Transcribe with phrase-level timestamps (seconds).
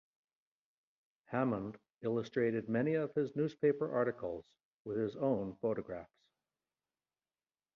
[1.25, 4.43] Hammond illustrated many of his newspaper articles
[4.83, 6.09] with his own photographs.